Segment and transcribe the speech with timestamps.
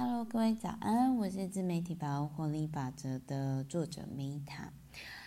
[0.00, 4.68] Hello，各位早安，我是自媒体包获利法则的作者 Meta。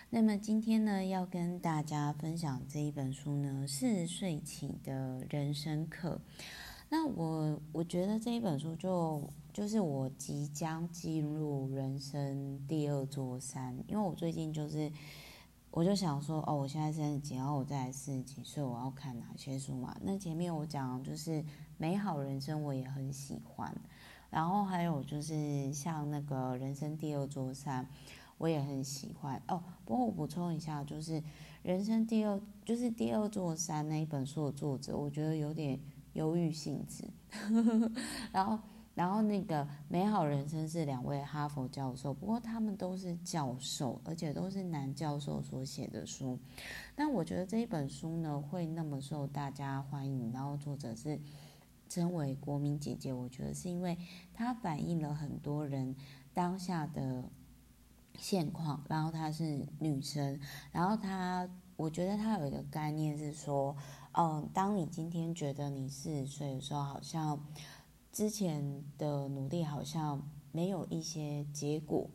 [0.08, 6.18] 那么今天呢，要跟大家分享这一本书呢，四十岁起的人生课。
[6.88, 14.90] 那我我觉得这一本书就就是我即将进入人生第二座山，因为我最近就是
[15.70, 19.94] 我就想说，哦，我现在三十几，然后我再来四十几岁，我要看哪些书嘛？
[20.00, 21.44] 那前面我讲就是
[21.76, 23.70] 美好人生，我也很喜欢。
[24.32, 27.86] 然后还有就是像那个人生第二座山，
[28.38, 29.62] 我也很喜欢哦。
[29.84, 31.22] 不过我补充一下，就是
[31.62, 35.78] 人生第二就是第二座山那一本书的作者，我觉得有点
[36.14, 37.04] 忧郁性质。
[38.32, 38.58] 然后，
[38.94, 46.38] 然后那个美好人生是两位哈佛教授，不过他们都是教授，而且都是男教授所写的书。
[46.96, 51.20] 但我觉得这一本书呢，会那么受大家欢迎，然后作者是。
[51.92, 53.98] 称为国民姐姐，我觉得是因为
[54.32, 55.94] 她反映了很多人
[56.32, 57.28] 当下的
[58.16, 58.82] 现况。
[58.88, 60.40] 然后她是女生，
[60.72, 63.76] 然后她，我觉得她有一个概念是说，
[64.12, 67.38] 嗯，当你今天觉得你四十岁的时候，好像
[68.10, 72.08] 之前的努力好像没有一些结果，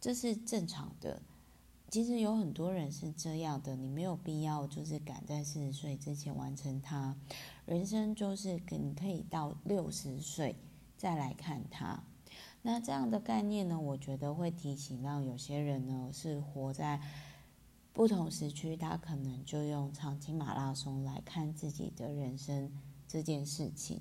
[0.00, 1.22] 这是正常的。
[1.88, 7.16] 其实有很多人是这样的，你没有必要就是赶在四十岁之前完成它。
[7.70, 10.56] 人生就是你可以到六十岁
[10.96, 12.02] 再来看它。
[12.62, 17.00] 那这样的概念呢，我觉得会提醒让有些人呢是活在
[17.92, 22.72] 不同时区，他可能就用长期马拉松来看自己的人生
[23.06, 24.00] 这件事情。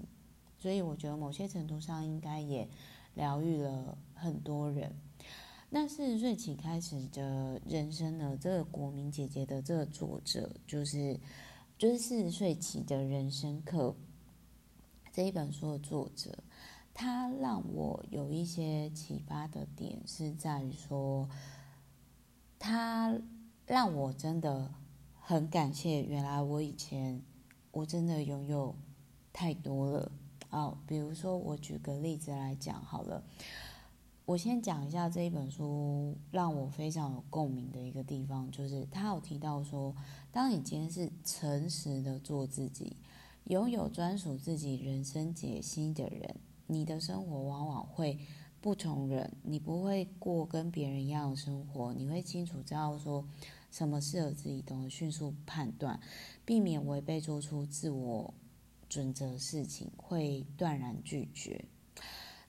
[0.58, 2.68] 所以我觉得某些程度上应该也
[3.14, 4.92] 疗愈了很多人。
[5.70, 8.36] 那四十岁起开始的人生呢？
[8.42, 11.20] 这个国民姐姐的这个作者就是，
[11.80, 13.96] 就是四十岁起的人生课
[15.14, 16.44] 这一本书的作者，
[16.94, 21.30] 他让我有一些启发的点是在于说，
[22.60, 23.18] 他
[23.66, 24.74] 让我真的
[25.22, 27.22] 很感谢，原来我以前
[27.72, 28.76] 我真的拥有
[29.32, 30.12] 太多了。
[30.50, 33.24] 哦，比如说我举个例子来讲好了。
[34.30, 39.96] 我先讲一下这一本书让我非常有共鸣的一个地方，就是他有提到说，
[40.32, 42.96] 当你今天是诚实的做自己，
[43.46, 46.36] 拥有专属自己人生解析的人，
[46.68, 48.20] 你的生活往往会
[48.62, 53.26] 不同人，你不会过跟别人一样的生活，你会清楚知道说
[53.72, 56.00] 什么适合自己，懂得迅速判断，
[56.46, 58.32] 避免违背做出自我
[58.88, 61.66] 准则的事情，会断然拒绝。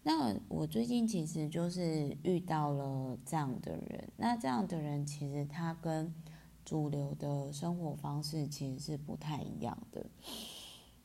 [0.03, 6.11] 那我最近其实就是遇到了这样的人，那这样的人其实他跟
[6.65, 10.07] 主流的生活方式其实是不太一样的。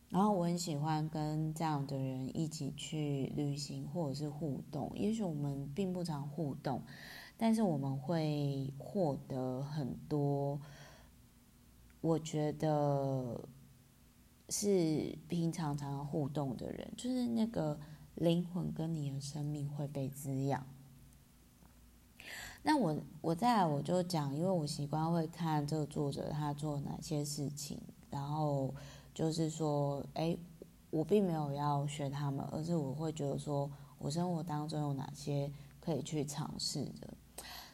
[0.07, 6.81] 然后我很喜欢跟这样的人一起去旅行或者是互动，也许我们并不常互动，
[7.35, 10.57] 但是我们会获得很多，
[11.99, 13.41] 我觉得
[14.47, 17.77] 是平常常互动的人，就是那个。
[18.15, 20.65] 灵魂跟你的生命会被滋养。
[22.63, 28.73] 那我我再来我就讲，因为我习惯会看这个作者他做哪些事情，然后
[29.13, 30.35] 就是说，哎，
[30.89, 37.13] 我并没有要学他们，而是我会觉得说我生活当中有哪些可以去尝试的。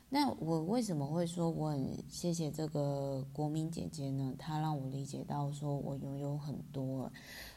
[0.09, 4.35] 那我为什么会说我很谢谢这个国民姐姐呢？
[4.38, 7.09] 她让我理解到说我拥有很多。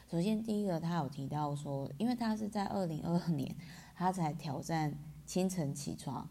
[0.09, 3.55] 首先，第一个，他有提到说，因为他是在二零二二年，
[3.95, 4.95] 他才挑战
[5.25, 6.29] 清晨起床。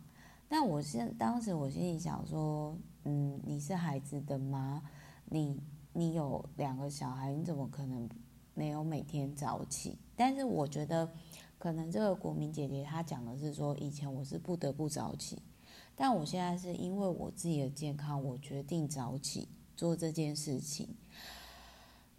[0.49, 4.81] 但我现当时我心里想说，嗯，你是孩子的妈，
[5.25, 5.61] 你
[5.93, 8.09] 你有两个小孩，你怎么可能
[8.55, 9.99] 没有每天早起？
[10.15, 11.11] 但是我觉得，
[11.59, 15.43] 可能这个国民姐姐她讲的是说，以前我是不得不早起，
[15.97, 20.89] 但我现在是因为我自己的健康，我决定早起做这件事情。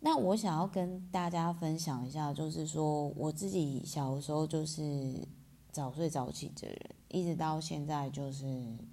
[0.06, 5.28] 那我想要跟大家分享一下，就是说我自己小的时候就是
[5.72, 8.46] 早睡早起的人，一直到现在就是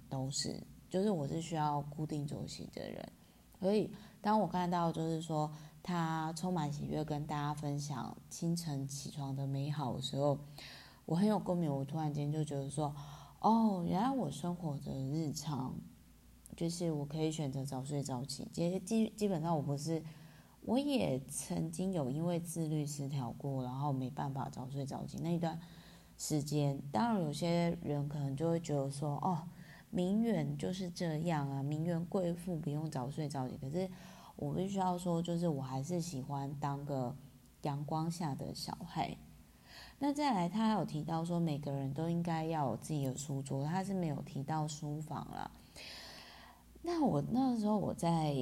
[0.09, 3.07] 都是，就是我是需要固定作息的人。
[3.59, 3.91] 所以
[4.23, 5.51] 当我看到就是说
[5.83, 10.39] 他充满喜悦跟大家分享清晨起床的美好的时候，
[11.05, 11.71] 我很有共鸣。
[11.71, 12.91] 我突然间就觉得说，
[13.39, 15.75] 哦，原来我生活的日常
[16.55, 18.47] 就是我可以选择早睡早起。
[18.51, 20.01] 其实基基本上我不是。
[20.65, 25.59] 我也曾经有因为自律失调过，然后没办法早睡早起那一段
[26.17, 26.81] 时间。
[26.91, 29.43] 当然，有些人可能就会觉得说：“哦，
[29.89, 33.89] 名媛就是这样啊，名媛贵妇不用早睡早起。”可是
[34.35, 37.15] 我必须要说，就是我还是喜欢当个
[37.63, 39.17] 阳光下的小孩。
[39.99, 45.51] 那再来，他还有提到说，每个人都应该要有自己的书桌，他是没有提到书房了。
[46.81, 48.33] 那我那时候我在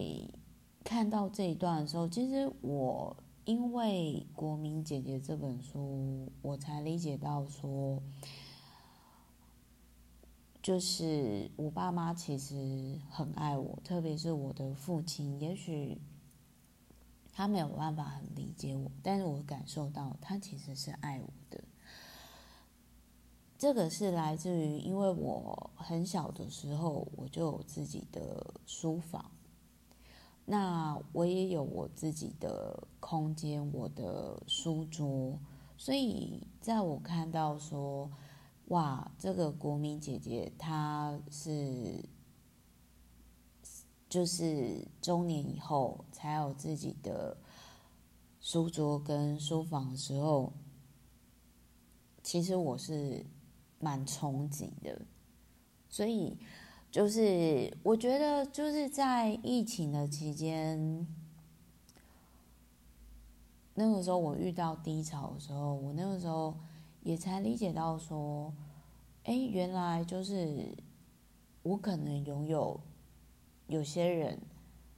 [0.83, 8.01] 看到这一段的时候，其实我因为《国民姐姐》这本书，我才理解到说，
[10.62, 16.00] 就是我爸妈其实很爱我，特别是我的父亲，也许
[17.31, 21.63] 他没有办法很理解我，但是我感受到他其实是爱我的。
[23.57, 29.31] 这个是来自于，因为我很小的时候我就有自己的书房，
[30.45, 35.39] 那我也有我自己的空间，我的书桌，
[35.77, 38.11] 所以在我看到说，
[38.67, 42.03] 哇，这个国民姐姐她是，
[44.09, 47.38] 就是中年以后才有自己的
[48.39, 50.53] 书桌跟书房的时候，
[52.23, 53.25] 其实我是。
[53.83, 55.01] 蛮憧憬的，
[55.89, 56.38] 所以
[56.91, 61.07] 就是我觉得就是在疫情的期间，
[63.75, 66.53] 那个时候我遇到低潮的时候，我那个时候
[67.01, 68.53] 也才理解到说，
[69.23, 70.75] 哎，原来就是
[71.63, 72.77] 我可能拥有
[73.67, 74.38] 有些人，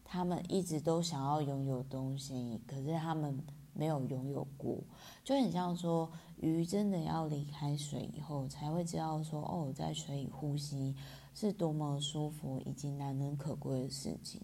[0.03, 3.39] 他们一直都想要拥有东西，可是他们
[3.71, 4.79] 没有拥有过，
[5.23, 6.11] 就很像说。
[6.43, 10.93] 鱼真的要离开水以后，才会知道说哦，在水里呼吸
[11.33, 14.41] 是多么舒服以及难能可贵的事情。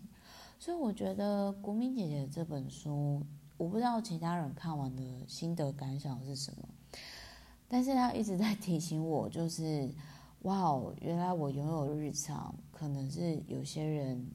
[0.57, 3.21] 所以我觉得国民姐姐这本书，
[3.57, 6.69] 我不知道其他人看完的心得感想是什么，
[7.67, 9.93] 但是他一直在提醒我，就是
[10.43, 14.25] 哇哦，原来我拥有日常，可能是有些人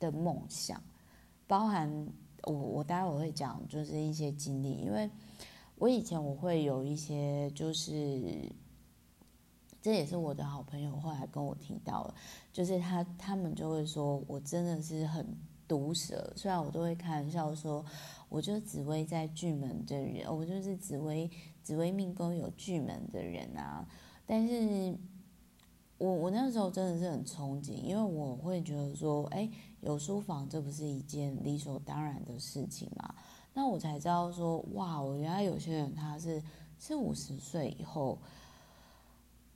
[0.00, 0.82] 的梦想，
[1.46, 2.08] 包含
[2.42, 5.08] 我我待会会讲，就是一些经历，因为。
[5.78, 8.50] 我以前我会有一些，就是
[9.82, 12.14] 这也是我的好朋友后来跟我提到了，
[12.52, 15.26] 就是他他们就会说我真的是很
[15.68, 17.84] 毒舌，虽然我都会开玩笑说，
[18.28, 21.30] 我就紫微在巨门的人，我就是紫薇
[21.62, 23.86] 紫薇命宫有巨门的人啊，
[24.24, 24.96] 但是
[25.98, 29.48] 我我那时候真的是很憧憬，因为我会觉得说，哎，
[29.82, 33.14] 有书房这不是一件理所当然的事情嘛。
[33.58, 36.42] 那我才知道说，哇，我原来有些人他是
[36.78, 38.18] 四五十岁以后，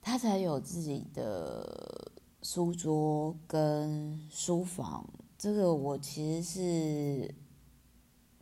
[0.01, 2.11] 他才有自己的
[2.41, 5.07] 书桌跟书房。
[5.37, 7.35] 这个我其实是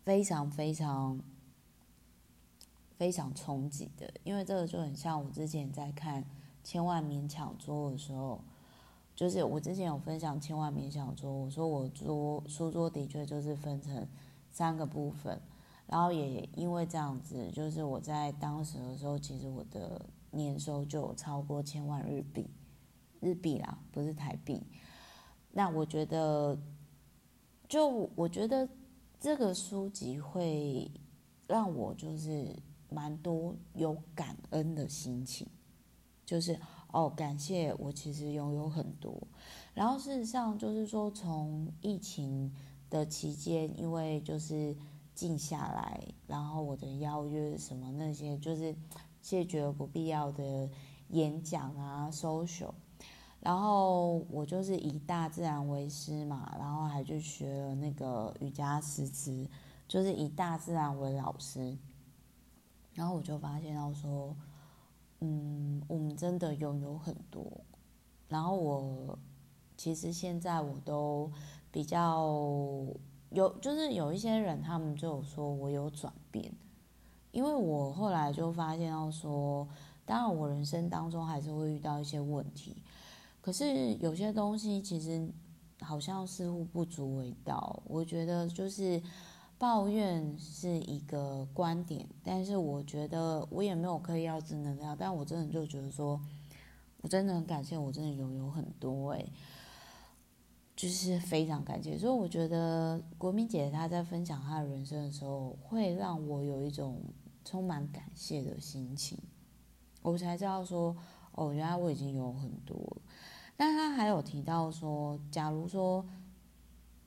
[0.06, 1.20] 非常非常
[2.96, 6.24] 非常憧憬的，因为这个就很像我之前在看
[6.64, 8.40] 《千万勉强桌》的时候，
[9.14, 14.08] 就是我之前有分享《千万勉强桌》，我说我桌书桌的确就是分成。
[14.52, 15.40] 三个部分，
[15.90, 20.00] 然后也因为这样子，就是我在当时的时候，其实我的
[20.32, 22.48] 年收就有超过千万日币，
[23.20, 24.62] 日币啦，不是台币。
[25.52, 26.58] 那我觉得，
[27.68, 28.70] 就我觉得
[29.20, 30.92] 这个书籍会
[31.48, 32.56] 让我就是
[32.90, 35.48] 蛮多有感恩的心情，
[36.24, 36.60] 就是
[36.92, 39.28] 哦，感谢我其实拥有很多。
[39.74, 42.54] 然后事实上就是说，从疫情。
[42.92, 44.76] 的期间，因为就是
[45.20, 48.74] 静下来，然后我的邀约什么那些，就是
[49.22, 50.70] 谢绝不必要的
[51.10, 52.72] 演讲啊，social，
[53.42, 59.46] 然后我就是以大自然为师嘛，然后还去学了那个瑜伽师资，
[59.90, 61.78] 就是以大自然为老师，
[62.94, 64.34] 然后我就发现到说，
[65.20, 67.46] 嗯，我们真的拥有很多，
[68.30, 69.20] 然后我
[69.76, 71.30] 其实现在我都。
[71.72, 72.26] 比较
[73.32, 76.52] 有，就是有一些人，他们就有说我有转变，
[77.32, 79.68] 因为我后来就发现到说，
[80.06, 82.78] 当然我人生当中还是会遇到一些问题，
[83.42, 85.30] 可是有些东西其实
[85.82, 87.82] 好像似乎不足为道。
[87.86, 89.02] 我觉得就是
[89.60, 96.20] 抱怨是一个观点，但是我觉得我也没有刻意要正能量，但我真的就觉得说，
[97.02, 99.26] 我真的很感谢，我真的拥有很多哎。
[100.80, 107.02] 就是非常感谢，所以我觉得国民姐她在分享她的人生的时候，会让我有一种
[107.44, 109.20] 充满感谢的心情。
[110.02, 110.96] 我才知道说，
[111.34, 113.02] 哦，原来我已经有很多了。
[113.58, 116.06] 但她还有提到说，假如说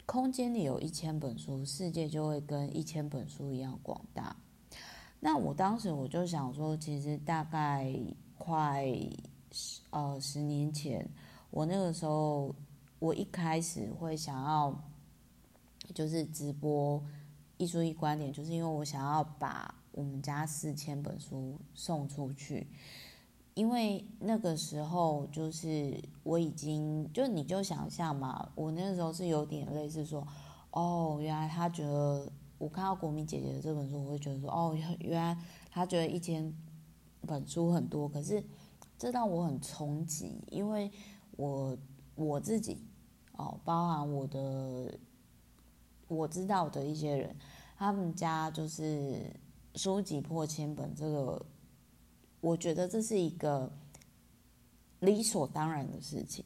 [0.04, 4.36] 空间里有一千本书，世界就会跟一千本书一样广大。
[5.18, 7.90] 那我当时我就想说，其实大概
[8.36, 8.86] 快
[9.50, 11.08] 十呃十年前，
[11.50, 12.54] 我那个时候。
[13.02, 14.80] 我一开始会想要，
[15.92, 17.02] 就是直播
[17.56, 22.68] 一书一观点，就是因为我想要把我们家四千本书送出去，
[23.54, 30.24] 因为那个时候就是我已经就你就想象嘛，我那时候是有点类似说，
[30.70, 35.36] 哦，原来他觉得我看到国民姐姐的这本书，我会觉得说，哦，原来
[35.72, 36.54] 他觉得一千
[37.26, 38.44] 本书很多，可是
[38.96, 40.88] 这让我很冲击，因为
[41.32, 41.76] 我
[42.14, 42.78] 我自己
[43.32, 44.98] 哦，包含我的
[46.08, 47.36] 我知道的一些人，
[47.76, 49.30] 他们家就是。
[49.74, 51.46] 书籍破千本，这个
[52.42, 53.72] 我觉得这是一个
[55.00, 56.44] 理所当然的事情。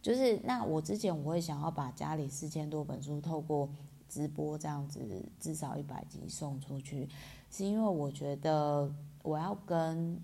[0.00, 3.68] 就是那我之前我会想要把家里四千多本书透过
[4.08, 7.08] 直播这样子至少一百集送出去，
[7.50, 8.88] 是因为我觉得
[9.24, 10.16] 我要跟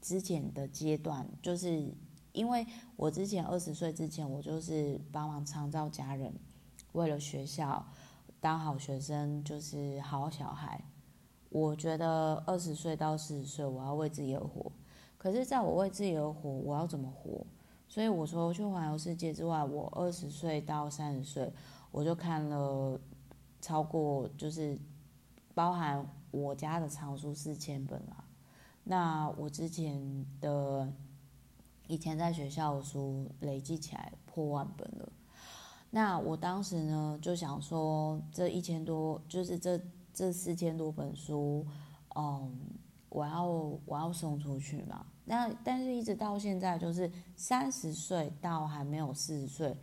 [0.00, 1.92] 之前的阶段，就是
[2.32, 6.32] 因为我之前二十岁之前，我就是帮忙创造家人，
[6.92, 7.86] 为了学校
[8.40, 10.82] 当好学生，就是好小孩。
[11.48, 14.70] 我觉得二十岁到四十岁，我要为自己而活。
[15.18, 17.44] 可是，在我为自己而活，我要怎么活？
[17.88, 21.52] 所以我说，去环游世界之外，我二十岁到三十岁，
[21.90, 22.98] 我就看了
[23.60, 24.78] 超过，就是
[25.52, 28.24] 包含我家的藏书四千本了。
[28.84, 30.90] 那我之前的
[31.90, 35.12] 以前在学校的书累计起来破万本了。
[35.90, 39.78] 那我当时呢，就想说，这一千多，就是这。
[40.12, 41.64] 这四千多本书，
[42.16, 42.52] 嗯，
[43.08, 43.44] 我要
[43.86, 45.06] 我要送出去嘛。
[45.24, 49.74] 那但是一直到现在，就是三十岁到还没有四十岁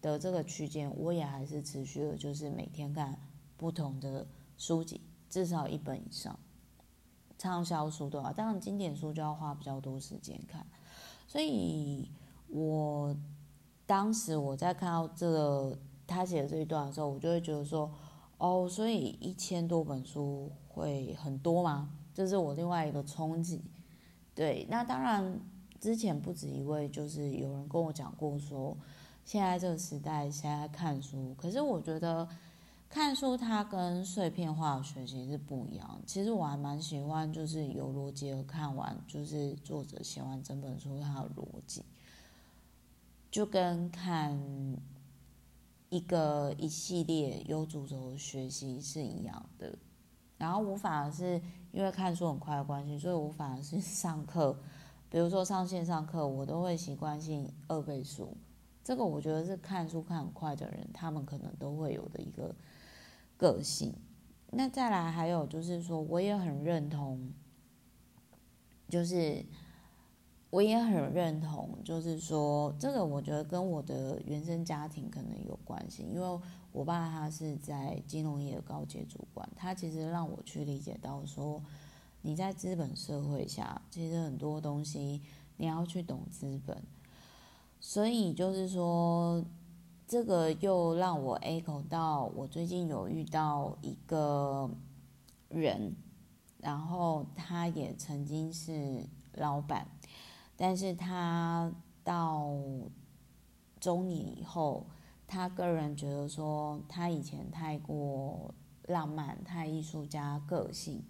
[0.00, 3.16] 的这个区间，我也还是持续的，就是每天看
[3.58, 6.36] 不同的书籍，至少一本以上。
[7.38, 10.66] 畅销书的话，当然经典书就要花比较多时间看。
[11.34, 12.08] 所以
[12.46, 13.12] 我
[13.84, 15.76] 当时我在看到这个
[16.06, 17.90] 他写的这一段的时候，我就会觉得说。
[18.36, 21.90] 哦，所以一千多本书会很多吗？
[22.12, 23.62] 这是我另外一个冲击。
[24.34, 25.40] 对，那当然
[25.80, 28.76] 之前不止一位，就是有人跟我讲过说，
[29.24, 31.34] 现在这个时代谁在看书？
[31.38, 32.28] 可是我觉得
[32.94, 36.00] 看书它跟碎片化的学习是不一样。
[36.06, 41.82] 其实我还蛮喜欢，就是有逻辑的看完，就是作者写完整本书它的逻辑，
[43.32, 44.40] 就跟看。
[45.90, 49.78] 一个一系列有主轴学习是一样的，
[50.36, 54.58] 然后我反而是因为看书很快的关系，所以我反而是上课，
[55.08, 58.36] 比如说上线上课，我都会习惯性二倍速。
[58.82, 62.52] 这个我觉得是看书看很快的人，他们可能都会有的一个
[63.36, 63.94] 个性。
[64.50, 67.32] 那再来还有就是说，我也很认同，
[68.88, 69.44] 就是。
[70.50, 81.60] 我也很认同，就是说，这个我觉得跟我的原生家庭可能有关系，因为我爸他是在金融业的高阶主管，他其实让我去理解到说，
[82.22, 85.22] 你在资本社会下，其实很多东西
[85.56, 86.80] 你要去懂资本，
[87.80, 89.44] 所以就是说，
[90.06, 94.70] 这个又让我 echo 到我最近有遇到一个
[95.48, 95.96] 人，
[96.58, 99.86] 然后他也曾经是老板。
[100.56, 101.72] 但是他
[102.04, 102.54] 到
[103.80, 104.86] 中年以后，
[105.26, 108.54] 他个人觉得说，他以前太过
[108.86, 111.02] 浪漫、太艺术家个性，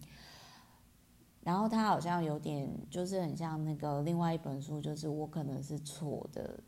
[1.42, 6.58] 然后他好像有点，就是很像那个另外一本书，就是我可能是错的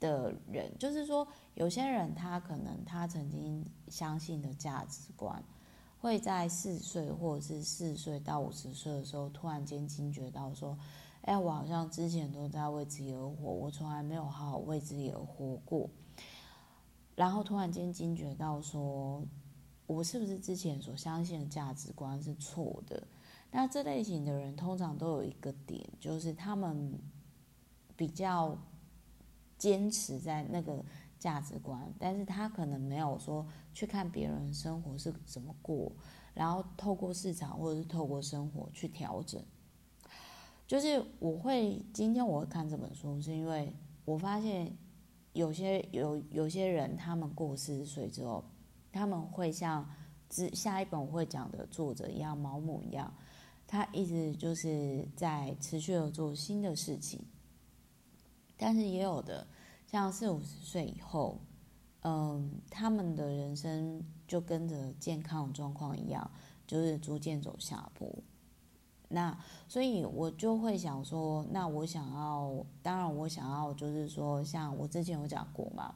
[0.00, 5.44] 的人，就是说有些人他可能他曾经相信的价值观，
[6.00, 10.76] 会在四岁或者是四岁到五十岁的时候，突然间惊觉到说。
[11.24, 15.86] 哎，我好像之前都在为自己而活，我从来没有好好为自己而活过。
[17.14, 19.22] 然后突然间惊觉到说，
[19.86, 23.06] 我是不是之前所相信的价值观是错的？
[23.50, 26.98] 那这类型的人通常都有一个点，就是他们
[27.94, 28.56] 比较
[29.60, 30.82] 坚持在那个
[31.18, 35.92] 价值观，但是他可能没有说去看别人生活是怎么过，
[36.32, 39.40] 然后透过市场或者是透过生活去调整。
[40.66, 43.76] 就是我会今天我会看这本书，是因为
[44.06, 44.74] 我发现
[45.34, 48.42] 有些有有些人，他们过四十岁之后，
[48.90, 49.86] 他们会像
[50.30, 53.12] 之下一本我会讲的作者一样，毛姆一样，
[53.66, 57.20] 他一直就是在持续的做新的事情。
[58.62, 59.46] 但是也有的
[59.86, 61.40] 像四五十岁以后，
[62.02, 66.30] 嗯，他们的人生就跟着健康状况一样，
[66.66, 68.06] 就是逐渐走下坡。
[69.08, 69.36] 那
[69.66, 75.94] 所以，我就会想说，那我想要，当然我想要，就是说，像我之前有讲过嘛，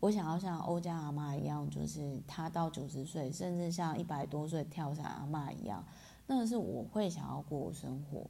[0.00, 5.84] 我想要像欧家阿妈一样，就是她到九十岁，甚至像一百多岁跳伞阿妈一样，
[6.26, 8.28] 那是我会想要过的生活。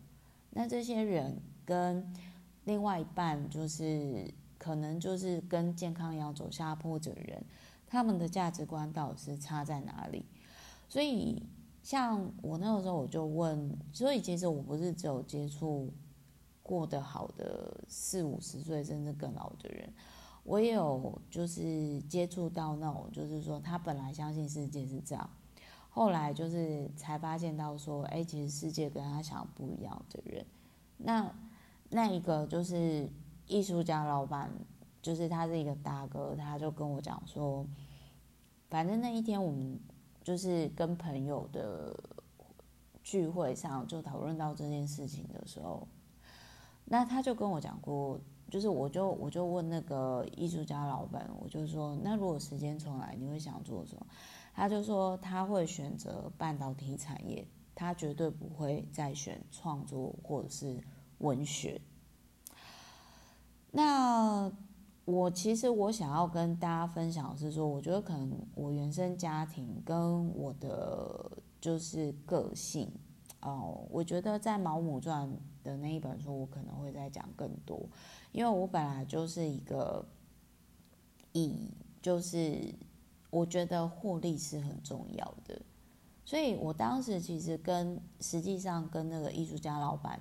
[0.51, 2.13] 那这些人跟
[2.69, 7.43] 另外一半，就是可能就是跟健康一样走下坡的人，
[7.87, 10.27] 他们的价值观到底是差在哪里？
[10.87, 11.43] 所以，
[11.83, 15.91] 像我那个时候我就问，所以其实我不是只有接触
[16.63, 19.91] 过得好的四五十岁甚至更老的人。
[20.45, 25.31] 我也有就是接触到那种，就是说他本来相信世界是这样，
[25.89, 30.45] 后来就是才发现到说，哎，其实世界跟他想不一样的人。
[30.99, 31.35] 那
[31.91, 33.09] 那一个就是
[33.47, 34.51] 艺术家老板，
[35.03, 37.67] 就是他是一个大哥，他就跟我讲说，
[38.69, 39.79] 反正那一天我们
[40.23, 41.95] 就是跟朋友的
[43.03, 45.87] 聚会上就讨论到这件事情的时候，
[46.85, 48.21] 那他就跟我讲过。
[48.51, 54.07] 就是我就我就问那个艺术家老板，我就说，那如果时间重来，你会想做什么？
[54.55, 60.83] 他就说他会选择半导体产业，他绝对不会再选创作或者是
[61.19, 61.81] 文学。
[63.71, 64.51] 那
[65.05, 72.91] 我其实我想要跟大家分享的是说，我觉得可能我原生家庭跟我的就是个性
[73.41, 75.29] 哦，我觉得在《毛姆传》
[75.65, 77.89] 的那一本书，我可能会再讲更多。
[78.33, 80.05] 因为我本来就是一个
[81.33, 81.73] 以，
[82.03, 82.75] 就是
[83.31, 85.61] 我觉得获利是很重要的，
[86.25, 90.21] 所以我当时其实跟实际上跟那个艺术家老板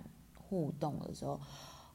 [0.49, 1.39] 互动的时候，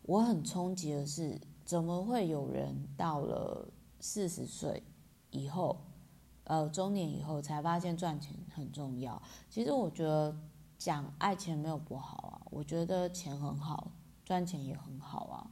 [0.03, 3.67] 我很冲击的是，怎么会有人到了
[4.01, 4.83] 四十岁
[5.31, 5.77] 以后，
[6.45, 9.21] 呃，中年以后才发现赚钱很重要？
[9.49, 10.37] 其实我觉得
[10.77, 13.91] 讲爱钱没有不好啊，我觉得钱很好，
[14.25, 15.51] 赚钱也很好啊。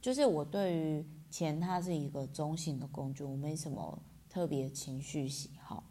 [0.00, 3.98] 就是我对于钱，它是一个中性的工具，我没什么
[4.30, 5.84] 特别情绪喜好，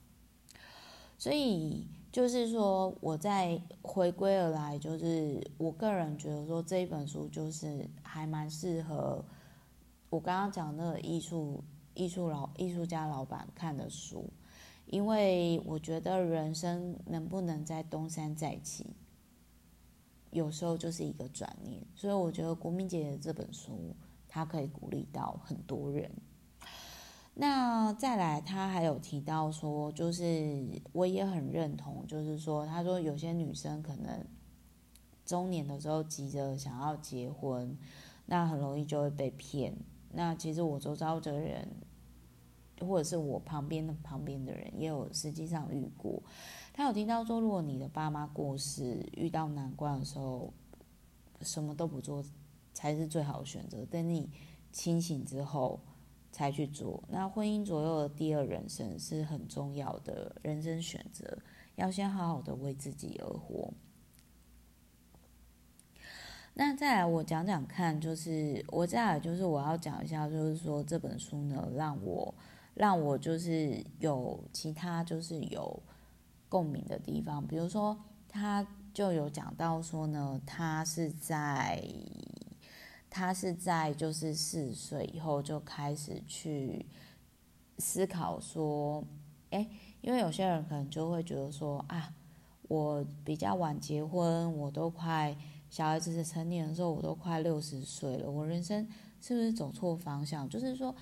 [1.17, 9.23] 所以就是说，我在回归而来，就是我个人觉得说这一本书就是还蛮适合
[10.09, 14.27] 我刚刚讲那个艺术艺术老艺术家老板看的书，
[14.87, 18.87] 因为我觉得人生能不能再东山再起。
[20.31, 23.95] 有时候就是一个转念，所以我觉得国民姐的这本书，
[24.27, 26.11] 它可以鼓励到很多人。
[27.41, 34.25] 那再来，他还有提到说，就是我也很认同，就是说，他说有些女生可能
[35.25, 37.77] 中年的时候急着想要结婚，
[38.25, 39.73] 那很容易就会被骗。
[40.11, 41.65] 那其实我周遭的人，
[42.81, 46.21] 或者是我旁边的旁边的人，也有实际上遇过。
[46.73, 50.51] 他有提到说，如果你的爸妈过世，遇到难关的时候，
[51.39, 52.21] 什么都不做
[52.73, 53.85] 才是最好的选择。
[53.85, 54.29] 等你
[54.73, 55.79] 清醒之后
[56.39, 57.03] 才去做。
[57.09, 61.37] 那婚姻左右的第二人生是很重要的人生选择，
[61.75, 63.73] 要先好好的为自己而活。
[66.53, 72.33] 那再来，我讲讲看，就是我再来，就是我要讲一下，就是说这本书呢，让我
[72.73, 75.83] 让我就是有其他就是有。
[76.51, 77.95] 共鸣的地方，比如说，
[78.27, 81.79] 他就有讲到说呢，他是在
[83.09, 86.85] 他是在就是四十岁以后就开始去
[87.77, 89.03] 思考说，
[89.49, 89.67] 哎，
[90.01, 92.13] 因为有些人可能就会觉得说啊，
[92.67, 95.35] 我比较晚结婚，我都快
[95.69, 98.87] 小孩子是成年的时候，我都快六十岁了，我人生
[99.19, 100.47] 是不是走错方向？
[100.47, 100.95] 就是说，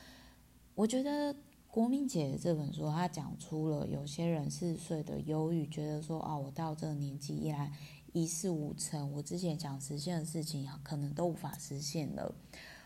[0.76, 1.36] 我觉得。
[1.70, 7.72] 国民姐这本书，她讲出了有些人四十岁的忧郁，觉得说啊，我到这个年纪依然
[8.18, 12.34] 一事无成，我之前想实现的事情可能都无法实现了，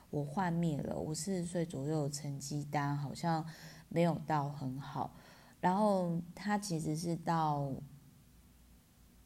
[0.10, 3.46] 我幻灭了，我四十岁左右的成绩单好像
[3.89, 5.15] 没有到很好。
[5.60, 7.72] 然后他其实是到，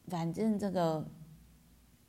[0.06, 1.04] 反正这个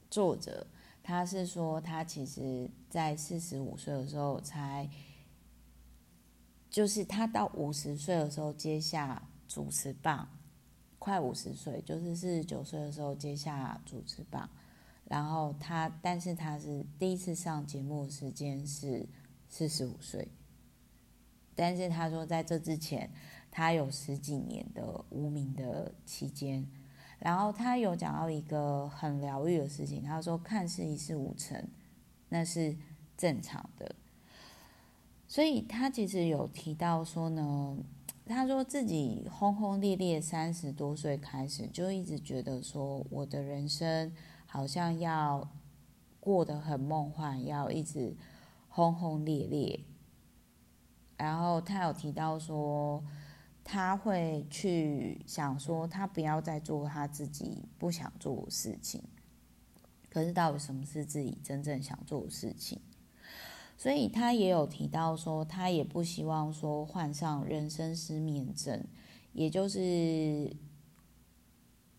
[0.10, 0.68] 作者
[1.02, 4.90] 他是说，他其实在四十五岁的时候才。
[6.70, 10.28] 就是他到五十岁的时候接下主持棒，
[11.00, 14.50] 快五十岁，就是四十九岁的时候接下主持棒，
[15.06, 19.08] 然后他，但是他是第一次上节目时间是
[19.48, 20.28] 四十五岁，
[21.56, 23.10] 但是他说在这之前，
[23.50, 26.68] 他有十几年的无名的期间，
[27.20, 31.68] 然后他有讲到一个很疗愈的事情，他说看似一事无成，
[32.30, 32.76] 那是
[33.16, 33.96] 正常的。
[35.30, 37.78] 所以他其实有提到说呢，
[38.28, 44.12] 他说自己轰轰烈烈三十多岁开始就一直觉得说，我的人生
[44.46, 45.50] 好像要
[46.20, 48.16] 过得很梦幻，要一直
[48.70, 49.80] 轰轰烈烈。
[51.18, 53.04] 然后他有提到说，
[53.64, 59.04] 他会去想说，他不要再做他自己不想做的事情。
[60.10, 62.80] 可是，到底什么是自己真正想做的事情？
[63.78, 68.84] 所以他也有提到说，他也不希望说患上人生失眠症，
[69.34, 70.52] 也就是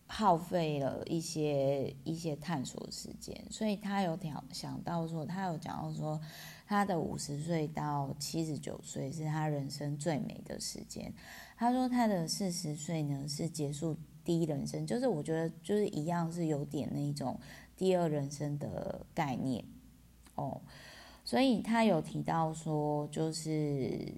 [0.05, 3.41] 耗费了一些一些探索时间。
[3.49, 6.19] 所以他有想想到说，他有讲到说，
[6.67, 11.13] 他的五十岁到七十九岁是他人生最美的时间。
[11.55, 17.39] 他说他的四十岁呢是结束第一人生，就是我觉得就是一样是有点那种
[17.77, 19.63] 第二人生的概念
[20.35, 20.61] 哦。
[21.29, 24.15] 所以他有提到说，就是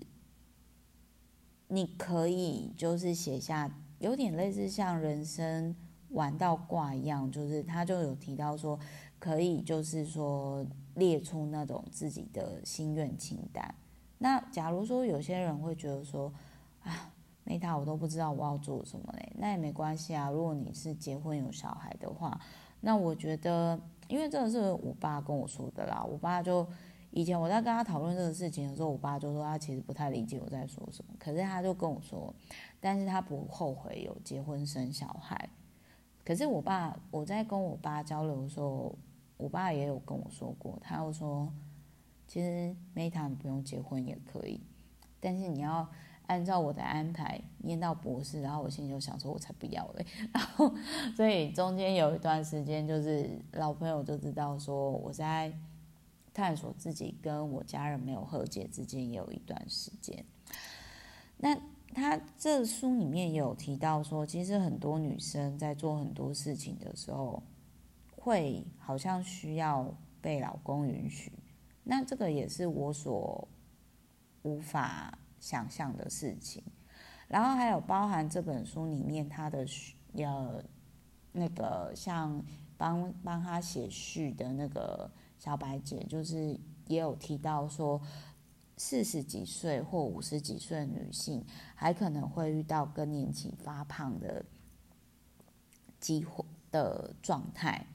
[1.67, 3.69] 你可以就是写下
[3.99, 5.75] 有点类似像人生
[6.11, 8.79] 玩到挂一样，就是他就有提到说，
[9.19, 13.75] 可以就是说列出那种自己的心愿清单。
[14.19, 16.31] 那假如说有些人会觉得说，
[16.79, 17.11] 啊
[17.45, 20.29] ，Meta 我都不知道我要做什么嘞，那也没关系啊。
[20.29, 22.39] 如果你是结婚有小孩的话，
[22.79, 26.65] 那我觉得，因为这个是我爸跟我说的啦，我爸就。
[27.13, 31.13] 以前我在跟他讨论这个事情的时候，我爸就说他其实不太理解我在说什么。
[31.19, 32.33] 可是他就跟我说，
[32.79, 35.49] 但是他不后悔有结婚生小孩。
[36.23, 38.95] 可是我爸，我在跟我爸交流的时候，
[39.35, 41.51] 我爸也有跟我说过，他又说，
[42.27, 44.61] 其实 Meta 你不用结婚也可以，
[45.19, 45.85] 但是你要
[46.27, 48.41] 按照我的安排念到博士。
[48.41, 50.05] 然后我心里就想说，我才不要嘞。
[50.31, 50.73] 然后
[51.17, 55.51] 所以中间有一段时间，就是老朋友就知道说我在。
[56.33, 60.25] 探索自己跟我家人没有和解之间也有一段时间。
[61.37, 61.59] 那
[61.93, 67.43] 他这书里面有提到说，其实很多女生在做很多事情的时候，
[68.15, 71.33] 会好像需要被老公允许。
[71.83, 73.47] 那这个也是我所
[74.43, 76.63] 无法想象的事情。
[77.27, 79.65] 然后还有包含这本书里面他的
[80.13, 80.63] 呃
[81.33, 82.41] 那个像
[82.77, 85.11] 帮帮他写序的那个。
[85.43, 87.99] 小白姐就是也有提到说，
[88.77, 94.45] 四十几岁或五十几岁的女性还可能会遇到更年期发胖的
[95.99, 97.87] 机会的状态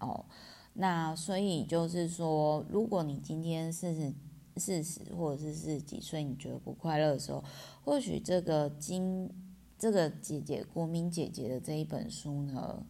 [0.00, 0.26] 哦。
[0.74, 4.14] 那所以就是说，如果你今天四十、
[4.58, 7.42] 四十或者是四十几岁，你觉得不快乐的时候，
[7.82, 9.30] 或许这个金
[9.78, 12.84] 这个姐姐国民姐姐的这一本书呢，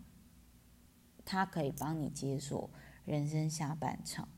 [1.25, 2.69] 它可以帮你解锁。
[3.07, 4.29] 人生下半场，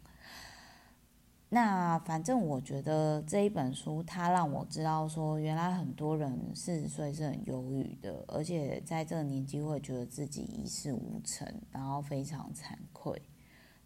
[1.48, 13.22] 那反正我觉得这一本书，它让我知道说，原来很多人四十岁是很忧郁的，而且在这个年纪会觉得自己一事无成，然后非常惭愧。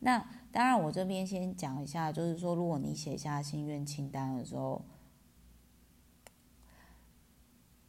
[0.00, 0.18] 那
[0.50, 4.84] 当然，我这边先讲一下，就是说，如果你写下心愿清单的时候，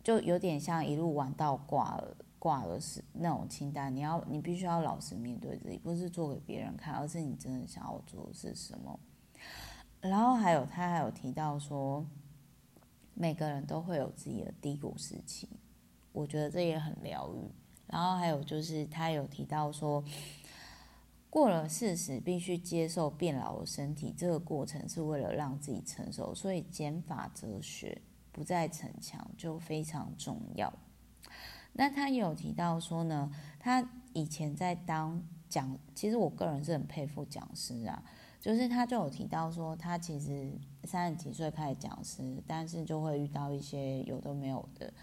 [0.03, 2.15] 就有点像一路玩到挂了。
[2.43, 8.99] 挂的是那种清单，你要你必须要老实面对自己，不是做给别人看，而是你真的想要做的是什么。
[10.01, 12.05] 然后还有他还有提到说，
[13.13, 15.47] 每个人都会有自己的低谷时期，
[16.11, 17.49] 我觉得这也很疗愈。
[17.87, 20.03] 然后还有就是他有提到说，
[21.29, 28.01] 过了四十必须接受变老的身体，这个过程是为了让自己成熟，所以减法哲学
[28.33, 30.73] 不再逞强就非常重要。
[31.73, 33.83] 那他有提到说呢，他
[34.13, 38.03] 以前在当讲，其实我个人是很佩服讲师啊，
[38.39, 40.51] 就是他就有提到说，他其实
[40.83, 44.93] 三十几岁开始讲师，但是就会遇到一些有的没有的，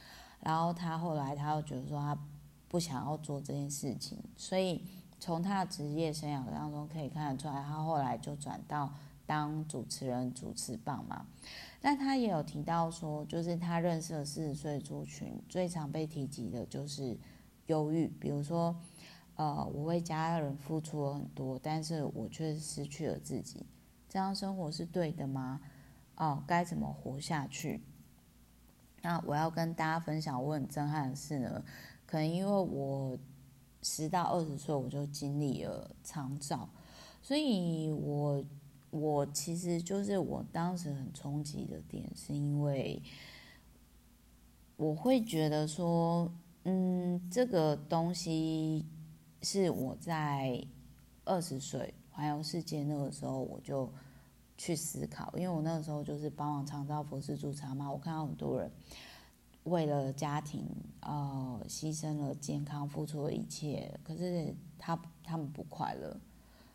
[0.41, 2.17] 然后他后来他又觉得说他
[2.69, 4.85] 不想要做这件事情，所以
[5.19, 8.93] 从他的职业生涯当中可以看得出来，他后来就转到
[9.31, 11.25] 当主持人、主持棒嘛。
[11.81, 17.17] 但他也有提到说，就是他认识的四十岁族群最常被提及的就是
[17.67, 18.75] 忧郁，比如说，
[19.37, 23.65] 呃，我为家人付出了很多，但是我却失去了自己，
[24.09, 25.61] 这样生活是对的吗？
[26.17, 27.81] 哦，该怎么活下去？
[29.03, 31.65] 那我要跟大家分享我很震撼的事呢，
[32.05, 33.17] 可能因为我
[33.81, 36.69] 十到二十岁我就经历了长照，
[37.23, 38.45] 所以我。
[38.91, 43.03] 我其实就是我当时很冲击的点，是因为
[44.77, 46.33] 我会觉得说，
[46.65, 48.85] 嗯，这个东西
[49.43, 50.67] 是我在
[51.25, 53.89] 二十岁环游世界那个时候我就
[54.59, 58.71] 去思考，因为我那个时候就是帮忙长照佛事驻场嘛，我看到很多人
[59.65, 60.67] 为了家庭
[61.01, 66.21] 呃牺牲了健康，付出了一切，可是他他们不快乐。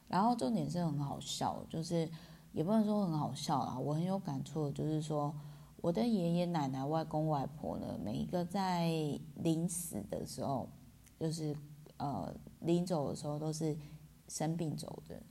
[0.07, 2.09] 然后重点是很好笑，就是
[2.51, 5.33] 也不能说很好笑啦，我很有感触，就是说
[5.77, 8.89] 我的爷爷奶奶、外公外婆呢，每一个在
[9.35, 10.69] 临死的时候，
[11.19, 11.55] 就是
[11.97, 13.75] 呃临走的时候都是
[14.27, 15.21] 生病走的。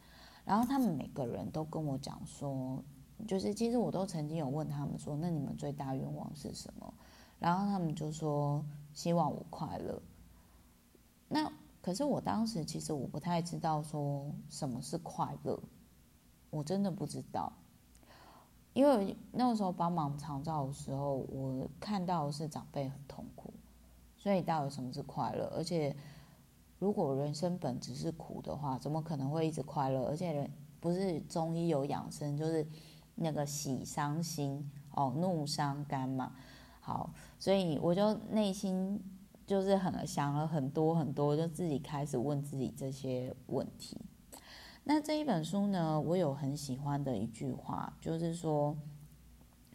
[0.45, 2.83] 然后他们每个人都跟我讲说，
[3.27, 6.93] 就是其实我都曾经有问他们说，那你们最大愿望是什么？
[7.39, 10.03] 然后他们就说希望我快乐。
[11.29, 11.51] 那
[11.85, 15.61] 可是我当时其实我不太知道说什么是快乐，
[16.49, 17.53] 我真的不知道，
[18.73, 23.53] 因为那个时候帮忙长照的时候，我看到的是长辈很痛苦，
[24.17, 25.53] 所以到底什么是快乐？
[25.55, 25.95] 而且。
[26.81, 30.05] 如果人生本质是苦的话，怎么可能会一直快乐？
[30.07, 32.67] 而且人不是中医有养生，就是
[33.15, 36.35] 那个喜伤心哦，怒伤肝嘛。
[36.81, 39.01] 好，所以我就内心
[39.47, 44.01] 就是很想了很多很多，就自己开始问自己这些问题。
[44.85, 48.77] 那这一本书呢，我有很喜欢的一句话，就是说，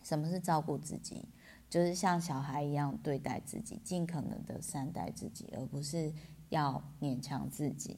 [0.04, 1.26] 什么是照顾自己？
[1.70, 6.14] 就是像小孩一样对待自己，尽可能的善待自己，而不是。
[6.50, 7.96] 要勉强自己。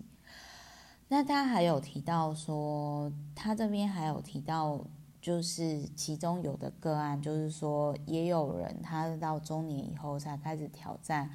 [1.08, 4.86] 那他还有提到说，他这边还有提到，
[5.22, 11.30] 就是其中有的个案，就是说，也有人他到中年以后才开始挑战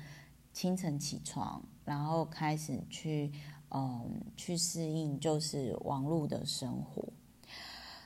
[0.57, 3.31] 清晨起床，然后开始去
[3.69, 7.07] 嗯去适应就是网络的生活。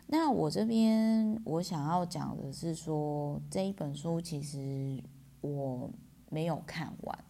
[0.09, 5.01] 那我这边我想要讲的是说，这一本书其实
[5.41, 5.89] 我
[6.29, 7.25] 没有看完。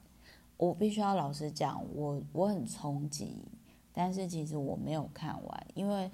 [0.56, 3.37] 我必须要老实讲，我我很冲击，
[3.92, 6.11] 但是其实我没有看完，因为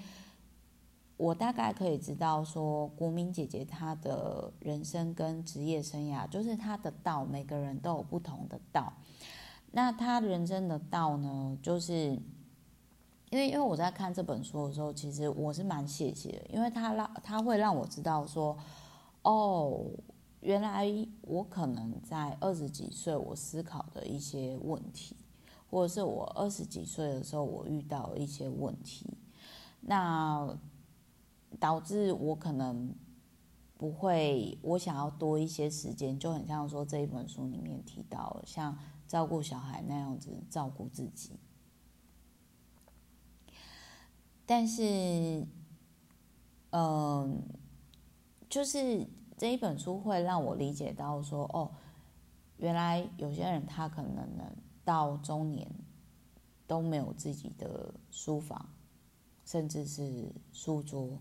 [1.16, 8.92] 我大概可以知道说，国民姐姐她的人生跟职业生涯，就是她的道，每个人都有不同的道。
[9.72, 12.10] 那她人生的道呢，就是
[13.30, 18.56] 因为因为我在看这本书的时候，其实我是蛮谢谢的，因为他让他会让我知道说，
[19.22, 19.84] 哦。
[20.42, 20.86] 原来
[21.22, 25.16] 我可能在二十几岁，我思考的一些问题，
[25.68, 29.04] 或者是我二十几岁的时候，我遇到一些问题，
[29.80, 30.56] 那
[31.58, 32.94] 导致我可能
[33.76, 41.38] 不会，我想要多一些时间，就很像说这一本书里面提到，像照顾小孩那样子照顾自己，
[44.44, 45.46] 但是，
[46.70, 47.42] 嗯、
[48.48, 49.06] 就是。
[49.38, 51.70] 这一本书会让我理解到说，哦，
[52.56, 54.50] 原来有些人他可能呢
[54.82, 55.70] 到中年
[56.66, 58.70] 都没有自己的书房，
[59.44, 61.20] 甚至是书桌。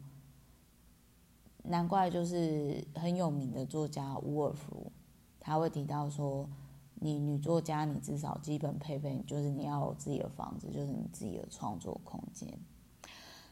[1.67, 4.91] 难怪就是很有名的作家伍尔夫，
[5.39, 6.49] 他会提到说，
[6.95, 12.47] 你女作家，你至少基本配备就是你要有自己的房子，就是你自己的创作空间。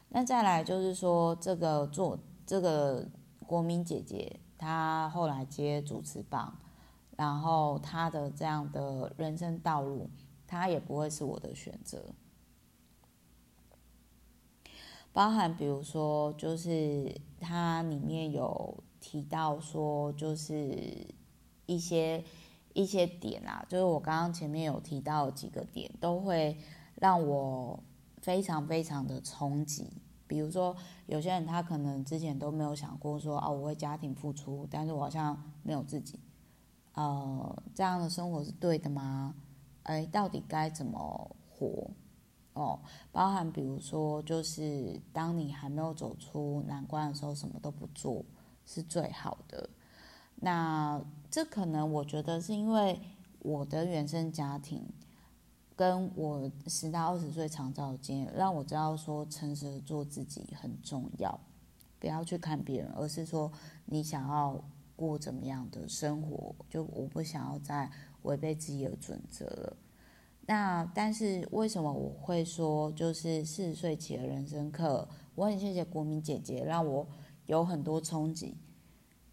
[0.08, 3.08] 那再来就是说，这个做这个
[3.46, 4.40] 国民姐姐。
[4.56, 6.56] 她后来接主持棒，
[7.18, 10.08] 然后她的这样的人生道路，
[10.46, 12.02] 她也不会是我的选择。
[15.14, 21.06] 包含比如说，就是它里面有提到说，就是
[21.66, 22.24] 一些
[22.72, 26.58] 一些点啊，就是我刚刚前面有提到几个点，都会
[26.96, 27.78] 让我
[28.22, 29.88] 非常非常的冲击。
[30.26, 30.74] 比如说，
[31.06, 36.18] 有些人他可能之前都没有想过说啊，我为家庭付出，但是我好像没有自己，
[36.94, 39.36] 呃，这样的生活是对的吗？
[39.84, 41.88] 哎，到底该怎么活？
[42.54, 42.80] 哦，
[43.12, 48.24] 包含比如说，就是当你还没有走出难关的时候，什么都不做
[48.66, 49.68] 是最好的。
[50.36, 53.00] 那这可能我觉得是因为
[53.40, 54.84] 我的原生家庭。
[55.76, 61.36] 跟我十到二十岁长照的经验，让我知道说，诚实的做自己很重要，
[61.98, 63.50] 不要去看别人，而是说
[63.84, 64.62] 你想要
[64.94, 67.90] 过怎么样的生活，就我不想要再
[68.22, 69.76] 违背自己的准则了。
[70.46, 77.06] 那但是为什么我会说，就是四十岁起的人生课，我很谢谢国民姐姐，让我
[77.46, 78.56] 有很多冲击，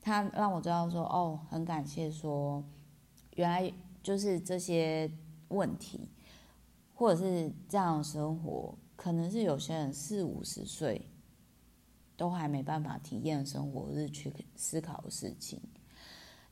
[0.01, 2.63] 她让我知道说，哦，很感谢说，
[3.35, 3.71] 原来
[4.01, 5.11] 就是这些
[5.49, 6.09] 问题。
[6.93, 11.09] 或者是这样的生活，可能是有些人四五十岁
[12.15, 15.59] 都还没办法体验生活，是去思考的事情。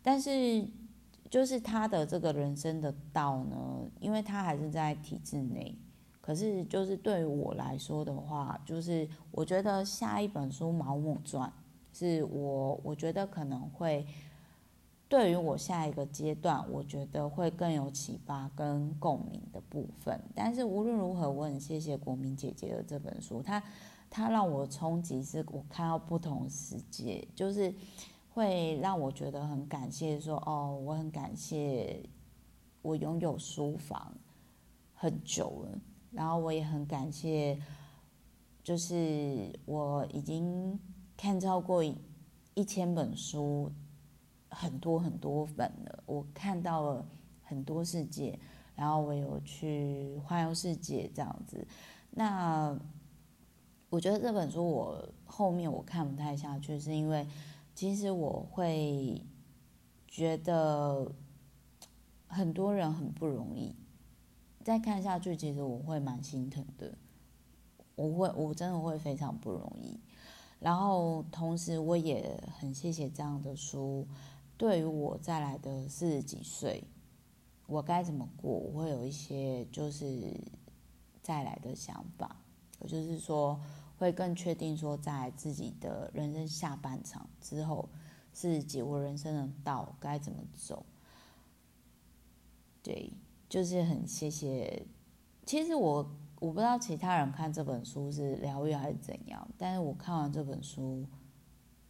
[0.01, 0.67] 但是，
[1.29, 3.57] 就是他的这个人生的道呢，
[3.99, 5.77] 因为他还是在体制内。
[6.21, 11.51] 可是，就是对于我来说的话，就是我觉得下一本书《毛姆传》
[11.97, 14.05] 是我我觉得可能会。
[15.07, 20.21] 对于我下一个阶段，我觉得会更有启发跟共鸣的部分。
[20.35, 23.63] 但是无论如何，我很谢谢国民姐姐的这本书，它
[24.07, 27.73] 它让我冲击，是我看到不同世界，就是
[28.39, 32.01] 会让我觉得很感谢说，哦，我很感谢
[32.81, 34.13] 我拥有书房
[34.93, 35.77] 很久了，
[36.09, 37.59] 然后我也很感谢，
[38.63, 40.79] 就是我已经
[41.17, 41.83] 看超过
[42.53, 43.69] 一千本书，
[44.47, 47.05] 很多很多本了，我看到了
[47.43, 48.39] 很多世界，
[48.73, 51.67] 然后我有去环游世界这样子，
[52.09, 52.79] 那。
[53.91, 57.25] 我觉得这本书我后面我看不太下去，是因为
[57.79, 59.25] 其实我会
[60.05, 61.13] 觉得
[62.27, 63.73] 很多人很不容易。
[64.65, 66.97] 再看下去，其实我会蛮心疼的。
[67.95, 69.97] 我会，我真的会非常不容易。
[70.59, 74.05] 然后同时，我也很谢谢这样的书，
[74.57, 76.83] 对于我再来的四十几岁，
[77.65, 80.37] 我该怎么过，我会有一些就是
[81.23, 82.35] 再来的想法。
[82.79, 83.57] 我就是说。
[83.99, 87.89] 会更确定说，在自己的人生下半场之后，
[88.33, 90.85] 是解我人生的道该怎么走？
[92.81, 93.11] 对，
[93.49, 94.87] 就是很谢谢。
[95.45, 96.09] 其实我
[96.39, 101.05] 我不知道其他人看这本书是疗愈还是怎样，但是我看完这本书，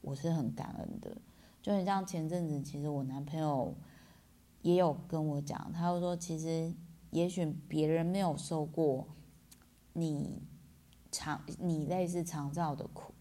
[0.02, 1.16] 我是很感恩的。
[1.62, 3.76] 就很像前阵子，其实我男朋友
[4.64, 6.74] 也有跟我讲，他会说，其实
[7.12, 9.08] 也许别人没有受过
[9.94, 10.42] 你。
[11.12, 13.14] 长你类似长照的苦，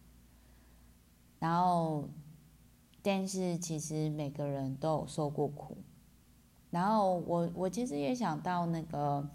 [1.38, 2.09] 然后，
[3.03, 5.79] 但是其实每个人都有受过苦，
[6.70, 9.29] 然后我我其实也想到那个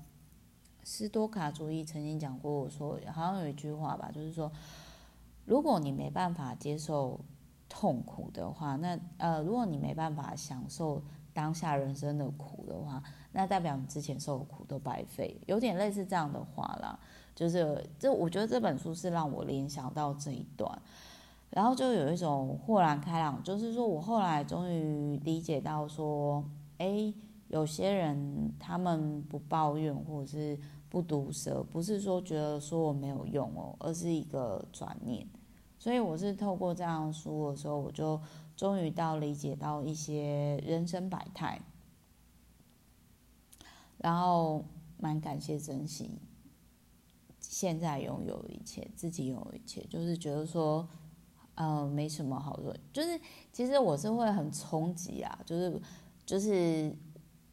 [0.84, 4.52] 斯多卡主义曾经讲过，我说好像有一句话吧，就是说，
[5.46, 7.20] 如果你没办法接受
[7.68, 11.02] 痛苦的话，那呃，如果你没办法享受
[11.34, 13.02] 当下人生的苦的话，
[13.34, 16.98] 那代表你之前受的苦都白费，有点类似这样的话啦。
[17.36, 20.82] 就是这，我觉得这本书是让我联想到这一段，
[21.50, 23.41] 然后就有一种豁然开朗。
[23.43, 26.43] 就是说我后来终于理解到说，
[26.78, 27.12] 哎，
[27.48, 30.58] 有些人他们不抱怨或者是
[30.89, 35.28] 不毒舌，不是说觉得说我没有用哦，而是一个转念。
[35.80, 38.22] 所以我是透过这样书的时候，我就
[38.56, 41.60] 终于到理解到一些人生百态，
[44.04, 44.63] 然后
[45.00, 46.20] 蛮感谢珍惜。
[47.39, 50.88] 现在拥有一切，自己拥有一切，就是觉得说，
[51.56, 52.76] 呃，没什么好说。
[52.92, 53.20] 就是
[53.52, 55.82] 其实我是会很冲击啊，就是
[56.26, 56.94] 就是，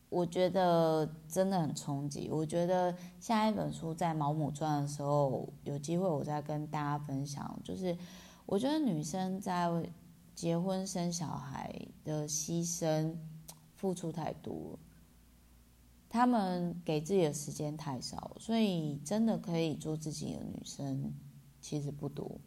[0.08, 2.28] 我觉得真的很冲击。
[2.30, 7.60] 我觉得下一本书在毛姆传的时候，有机会我再跟大家分享。
[7.62, 7.96] 就是
[8.46, 9.68] 我觉得女生在
[10.34, 11.72] 结婚生小孩
[12.04, 13.14] 的牺牲、
[13.76, 14.78] 付出太多。
[16.10, 21.14] 他们给自己的时间太少，所以真的可以做自己的女生
[21.60, 22.38] 其实不多。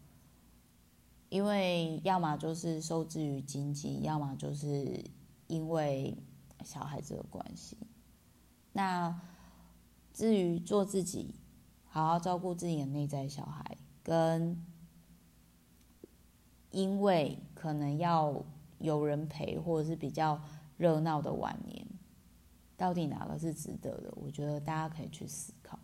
[1.30, 5.04] 因为要么就是受制于经济，要么就是
[5.48, 6.16] 因为
[6.64, 7.78] 小孩子的关系。
[8.74, 9.20] 那
[10.14, 11.34] 至于做自己，
[11.86, 14.62] 好好照顾自己的内在小孩，跟
[16.70, 18.44] 因为可能要
[18.80, 20.40] 有人陪，或者是比较
[20.76, 21.83] 热闹的晚年。
[22.78, 24.14] 到底哪个是值得的？
[24.16, 25.78] 我觉得大家可以去思考。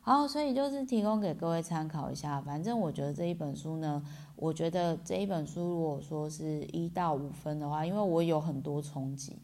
[0.00, 2.40] 好，所以就是提供给各位参考一下。
[2.40, 4.00] 反正我觉得这一本书呢，
[4.36, 9.36] 我觉得这一本书如果说是一到五分的话，因为我有很多冲击，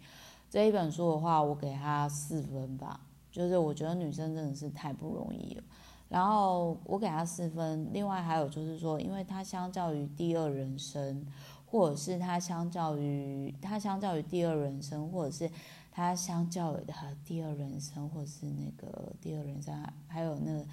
[0.48, 3.00] 这一本书的话，我给他四分吧。
[3.32, 5.64] 就是我觉得女生真的是太不容易了，
[6.08, 7.88] 然后我给他四分。
[7.92, 11.26] 另外还有就是说，因为它相较于第二人生，
[11.66, 15.50] 或者是它相较于它相较于第二人生，或者是。
[15.94, 20.66] 他相较于他第二人生，或是那个第二人生，还有那个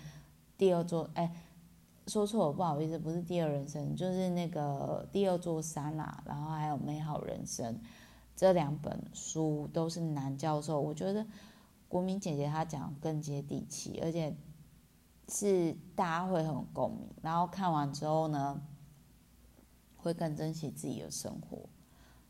[0.57, 1.29] 第二座，哎，
[2.07, 6.23] 说错了，不好意思，不是第二人生，就是那个第二座山啦。
[6.25, 7.77] 然后还有美好人生，
[8.33, 11.27] 这两本书都是男教授，我觉得
[11.89, 14.33] 国民姐姐她讲更接地气，而且
[15.27, 17.09] 是大家会很共鸣。
[17.21, 18.61] 然后看完之后呢，
[19.97, 21.67] 会更珍惜自己的生活，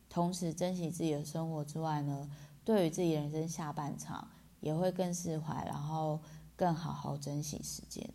[0.10, 2.28] 同时珍惜自己的生活之外呢。
[2.69, 4.27] 对于自己人生下半场
[4.60, 6.19] 也会更释怀，然后
[6.56, 8.08] 更好好珍惜时间，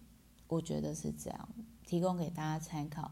[0.46, 1.48] 我觉得是这样，
[1.84, 3.10] 提供给大家参考。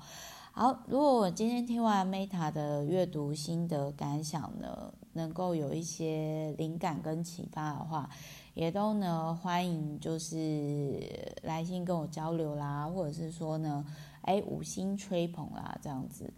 [0.52, 8.08] 好，如果我今天听完 Meta 的阅读心得感想呢，能够有一些灵感跟启发的话，
[8.54, 13.84] 也都呢欢迎就是来信跟我交流啦，或者是说呢，
[14.20, 16.32] 哎五星吹捧啦这样子。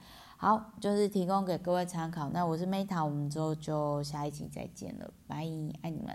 [0.45, 2.29] 好，就是提供给各位参考。
[2.29, 5.37] 那我是 Meta，我们之后就下一期再见了，拜，
[5.81, 6.15] 爱你们。